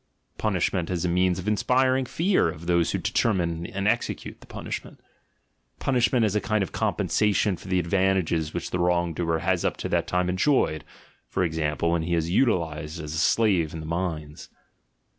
—Punishment 0.39 0.89
as 0.89 1.05
a 1.05 1.07
means 1.07 1.37
of 1.37 1.47
inspiring 1.47 2.05
fear 2.05 2.49
of 2.49 2.65
those 2.65 2.89
who 2.89 2.97
determine 2.97 3.67
and 3.67 3.87
exe 3.87 4.09
cute 4.17 4.41
the 4.41 4.47
punishment.— 4.47 4.99
Punishment 5.79 6.25
as 6.25 6.35
a 6.35 6.41
kind 6.41 6.63
of 6.63 6.71
compen 6.71 7.05
sation 7.05 7.59
for 7.59 7.69
advantages 7.69 8.51
which 8.51 8.71
the 8.71 8.79
wrong 8.79 9.13
doer 9.13 9.37
has 9.37 9.63
up 9.63 9.77
to 9.77 9.89
that 9.89 10.07
time 10.07 10.27
enjoyed 10.27 10.83
(for 11.27 11.43
example, 11.43 11.91
when 11.91 12.01
he 12.01 12.15
is 12.15 12.31
utilised 12.31 12.97
as 12.99 13.13
a 13.13 13.19
slave 13.19 13.75
in 13.75 13.79
the 13.79 13.85
mines) 13.85 14.49